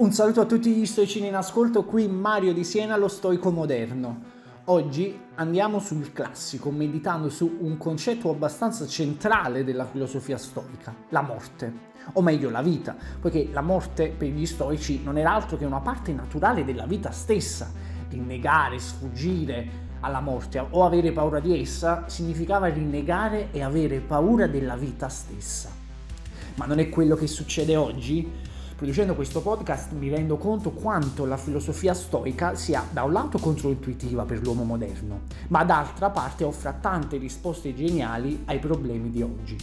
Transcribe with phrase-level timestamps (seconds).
[0.00, 4.22] Un saluto a tutti gli stoicini in ascolto, qui Mario di Siena, lo stoico moderno.
[4.64, 11.72] Oggi andiamo sul classico, meditando su un concetto abbastanza centrale della filosofia stoica, la morte,
[12.14, 15.80] o meglio la vita, poiché la morte per gli stoici non era altro che una
[15.80, 17.70] parte naturale della vita stessa.
[18.08, 19.68] Rinnegare, sfuggire
[20.00, 25.68] alla morte o avere paura di essa significava rinnegare e avere paura della vita stessa.
[26.54, 28.48] Ma non è quello che succede oggi?
[28.80, 34.24] Producendo questo podcast mi rendo conto quanto la filosofia stoica sia da un lato controintuitiva
[34.24, 39.58] per l'uomo moderno, ma d'altra parte offra tante risposte geniali ai problemi di oggi.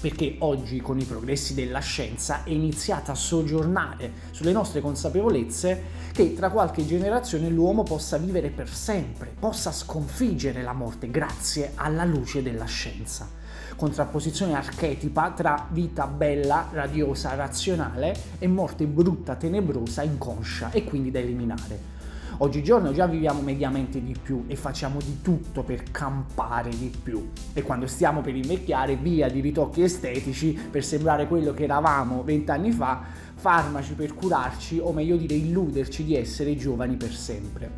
[0.00, 5.82] Perché oggi, con i progressi della scienza, è iniziata a soggiornare sulle nostre consapevolezze
[6.12, 12.04] che tra qualche generazione l'uomo possa vivere per sempre, possa sconfiggere la morte grazie alla
[12.04, 13.38] luce della scienza
[13.80, 21.18] contrapposizione archetipa tra vita bella, radiosa, razionale e morte brutta, tenebrosa, inconscia e quindi da
[21.18, 21.98] eliminare.
[22.42, 27.30] Oggigiorno già viviamo mediamente di più e facciamo di tutto per campare di più.
[27.54, 32.72] E quando stiamo per invecchiare, via di ritocchi estetici per sembrare quello che eravamo vent'anni
[32.72, 33.00] fa,
[33.34, 37.70] farmaci per curarci o meglio dire illuderci di essere giovani per sempre.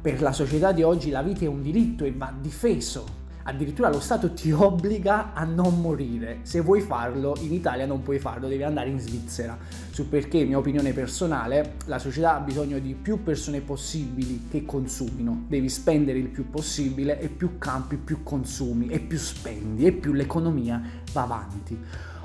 [0.00, 3.98] Per la società di oggi la vita è un diritto e va difeso, addirittura lo
[3.98, 6.40] Stato ti obbliga a non morire.
[6.42, 9.56] Se vuoi farlo, in Italia non puoi farlo, devi andare in Svizzera.
[9.90, 15.44] Su perché, mia opinione personale, la società ha bisogno di più persone possibili che consumino.
[15.48, 20.12] Devi spendere il più possibile e più campi, più consumi e più spendi e più
[20.12, 21.78] l'economia va avanti.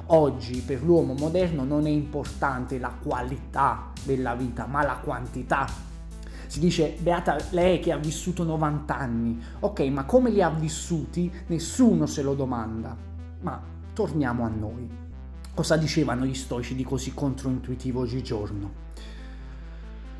[0.07, 5.91] Oggi per l'uomo moderno non è importante la qualità della vita, ma la quantità
[6.53, 9.41] si dice beata lei che ha vissuto 90 anni.
[9.61, 11.33] Ok, ma come li ha vissuti?
[11.47, 12.95] Nessuno se lo domanda.
[13.41, 13.59] Ma
[13.91, 14.87] torniamo a noi.
[15.51, 18.71] Cosa dicevano gli stoici di così controintuitivo oggigiorno?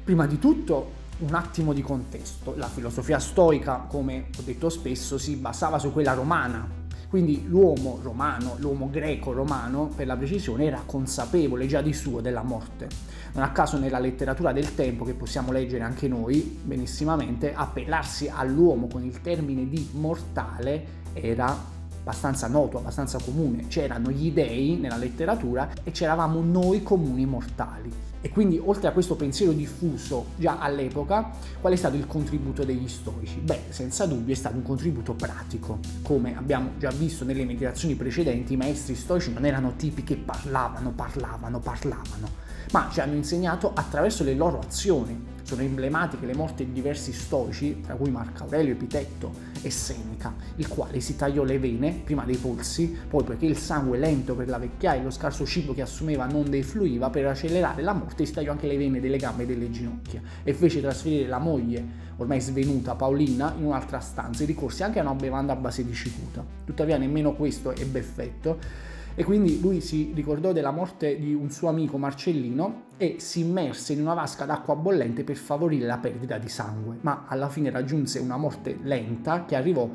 [0.04, 2.56] Prima di tutto, un attimo di contesto.
[2.58, 6.68] La filosofia stoica, come ho detto spesso, si basava su quella romana,
[7.14, 12.88] quindi l'uomo romano, l'uomo greco-romano per la precisione, era consapevole già di suo della morte.
[13.34, 18.88] Non a caso nella letteratura del tempo, che possiamo leggere anche noi benissimamente, appellarsi all'uomo
[18.88, 21.56] con il termine di mortale era
[22.04, 23.68] abbastanza noto, abbastanza comune.
[23.68, 28.12] C'erano gli dei nella letteratura e c'eravamo noi comuni mortali.
[28.20, 32.88] E quindi oltre a questo pensiero diffuso già all'epoca, qual è stato il contributo degli
[32.88, 33.40] storici?
[33.40, 35.80] Beh, senza dubbio è stato un contributo pratico.
[36.04, 40.92] Come abbiamo già visto nelle meditazioni precedenti, i maestri storici non erano tipi che parlavano,
[40.92, 42.30] parlavano, parlavano,
[42.72, 47.82] ma ci hanno insegnato attraverso le loro azioni, sono emblematiche le morti di diversi stoici,
[47.82, 52.38] tra cui Marco Aurelio, Epitetto e Seneca, il quale si tagliò le vene prima dei
[52.38, 56.26] polsi, poi perché il sangue lento per la vecchiaia e lo scarso cibo che assumeva
[56.26, 59.70] non defluiva, per accelerare la morte si tagliò anche le vene delle gambe e delle
[59.70, 61.86] ginocchia e fece trasferire la moglie,
[62.18, 65.94] ormai svenuta, Paolina, in un'altra stanza e ricorse anche a una bevanda a base di
[65.94, 66.44] cicuta.
[66.66, 71.70] Tuttavia nemmeno questo ebbe effetto e quindi lui si ricordò della morte di un suo
[71.70, 76.50] amico Marcellino e si immerse in una vasca d'acqua bollente per favorire la perdita di
[76.50, 79.88] sangue, ma alla fine raggiunse una morte lenta che arrivò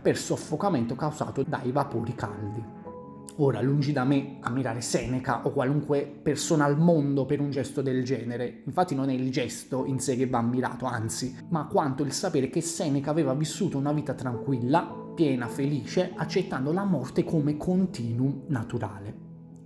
[0.00, 2.62] per soffocamento causato dai vapori caldi.
[3.38, 8.02] Ora, lungi da me ammirare Seneca o qualunque persona al mondo per un gesto del
[8.02, 12.12] genere, infatti non è il gesto in sé che va ammirato, anzi, ma quanto il
[12.12, 18.42] sapere che Seneca aveva vissuto una vita tranquilla, piena, felice, accettando la morte come continuum
[18.48, 19.24] naturale.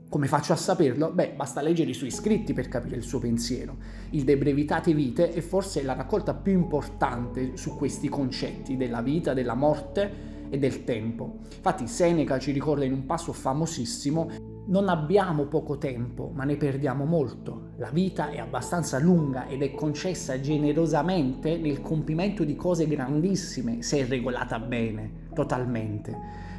[0.09, 1.11] Come faccio a saperlo?
[1.11, 3.77] Beh, basta leggere i suoi scritti per capire il suo pensiero.
[4.11, 9.35] Il De Brevitate Vite è forse la raccolta più importante su questi concetti della vita,
[9.35, 11.39] della morte e del tempo.
[11.53, 17.05] Infatti Seneca ci ricorda in un passo famosissimo non abbiamo poco tempo, ma ne perdiamo
[17.05, 17.71] molto.
[17.79, 23.99] La vita è abbastanza lunga ed è concessa generosamente nel compimento di cose grandissime se
[23.99, 26.17] è regolata bene, totalmente.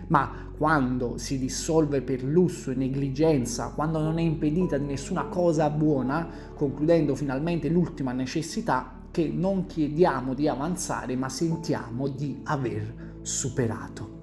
[0.07, 5.69] Ma quando si dissolve per lusso e negligenza, quando non è impedita di nessuna cosa
[5.69, 14.20] buona, concludendo finalmente l'ultima necessità, che non chiediamo di avanzare, ma sentiamo di aver superato.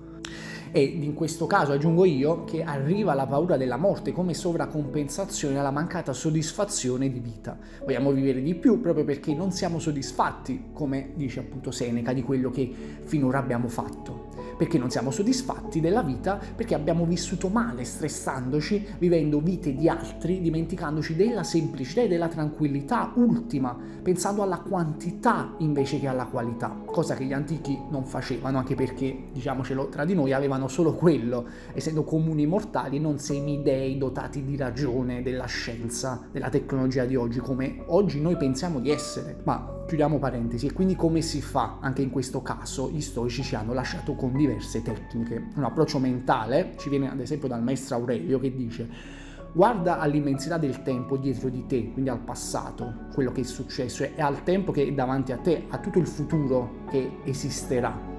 [0.71, 5.71] Ed in questo caso aggiungo io che arriva la paura della morte come sovracompensazione alla
[5.71, 7.59] mancata soddisfazione di vita.
[7.85, 12.51] Vogliamo vivere di più proprio perché non siamo soddisfatti, come dice appunto Seneca, di quello
[12.51, 12.73] che
[13.05, 14.29] finora abbiamo fatto
[14.59, 20.41] perché non siamo soddisfatti della vita, perché abbiamo vissuto male, stressandoci, vivendo vite di altri,
[20.41, 27.15] dimenticandoci della semplicità e della tranquillità ultima, pensando alla quantità invece che alla qualità, cosa
[27.15, 31.47] che gli antichi non facevano, anche perché, diciamocelo tra di noi, avevano sapevano solo quello,
[31.73, 37.85] essendo comuni mortali, non semidei dotati di ragione della scienza, della tecnologia di oggi, come
[37.87, 39.39] oggi noi pensiamo di essere.
[39.45, 42.91] Ma chiudiamo parentesi, e quindi come si fa anche in questo caso?
[42.91, 45.49] Gli stoici ci hanno lasciato con diverse tecniche.
[45.55, 49.17] Un approccio mentale ci viene ad esempio dal maestro Aurelio che dice
[49.51, 54.21] guarda all'immensità del tempo dietro di te, quindi al passato, quello che è successo, e
[54.21, 58.18] al tempo che è davanti a te, a tutto il futuro che esisterà,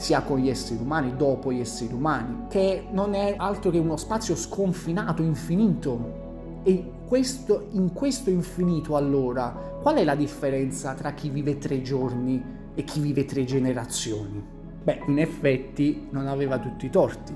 [0.00, 3.98] sia con gli esseri umani, dopo gli esseri umani, che non è altro che uno
[3.98, 6.62] spazio sconfinato, infinito.
[6.62, 12.42] E questo, in questo infinito allora, qual è la differenza tra chi vive tre giorni
[12.74, 14.42] e chi vive tre generazioni?
[14.82, 17.34] Beh, in effetti non aveva tutti i torti.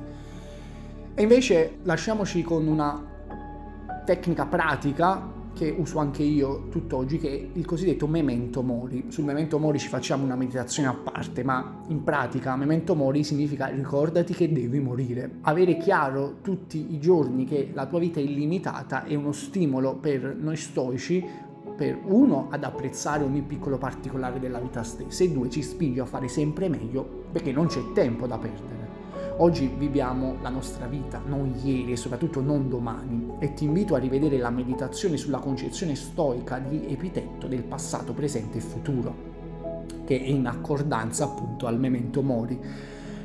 [1.12, 2.98] E invece lasciamoci con una
[4.06, 5.20] tecnica pratica
[5.54, 9.06] che uso anche io tutt'oggi, che è il cosiddetto memento mori.
[9.08, 13.66] Sul memento mori ci facciamo una meditazione a parte, ma in pratica memento mori significa
[13.68, 15.38] ricordati che devi morire.
[15.42, 20.36] Avere chiaro tutti i giorni che la tua vita è illimitata è uno stimolo per
[20.38, 21.24] noi stoici
[21.76, 26.06] per uno ad apprezzare ogni piccolo particolare della vita stessa e due ci spinge a
[26.06, 28.83] fare sempre meglio perché non c'è tempo da perdere.
[29.38, 33.98] Oggi viviamo la nostra vita, non ieri e soprattutto non domani, e ti invito a
[33.98, 39.14] rivedere la meditazione sulla concezione stoica di Epitetto del passato, presente e futuro,
[40.04, 42.56] che è in accordanza appunto al memento mori.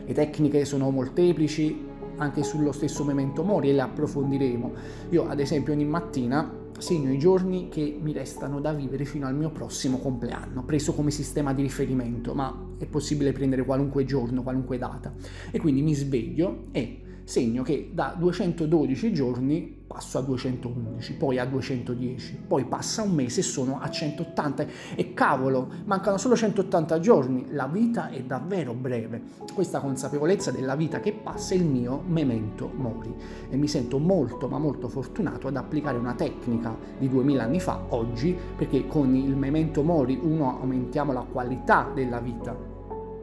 [0.03, 1.85] Le tecniche sono molteplici
[2.17, 4.71] anche sullo stesso memento mori e le approfondiremo.
[5.11, 9.35] Io ad esempio ogni mattina segno i giorni che mi restano da vivere fino al
[9.35, 14.78] mio prossimo compleanno, preso come sistema di riferimento, ma è possibile prendere qualunque giorno, qualunque
[14.80, 15.14] data.
[15.52, 21.46] E quindi mi sveglio e segno che da 212 giorni passo a 211, poi a
[21.46, 24.66] 210, poi passa un mese e sono a 180
[24.96, 29.22] e cavolo, mancano solo 180 giorni, la vita è davvero breve.
[29.54, 33.14] Questa consapevolezza della vita che passa è il mio memento mori
[33.50, 37.86] e mi sento molto ma molto fortunato ad applicare una tecnica di 2000 anni fa
[37.90, 42.69] oggi perché con il memento mori uno aumentiamo la qualità della vita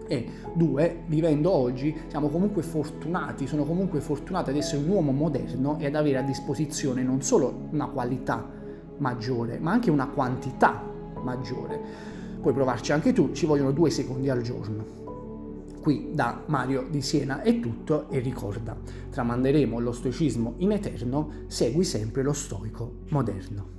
[0.06, 5.78] e due, vivendo oggi, siamo comunque fortunati, sono comunque fortunato ad essere un uomo moderno
[5.78, 8.48] e ad avere a disposizione non solo una qualità
[8.98, 10.82] maggiore, ma anche una quantità
[11.22, 11.80] maggiore.
[12.40, 15.04] Puoi provarci anche tu, ci vogliono due secondi al giorno.
[15.80, 18.76] Qui da Mario di Siena è tutto e ricorda,
[19.10, 23.75] tramanderemo lo stoicismo in eterno, segui sempre lo stoico moderno.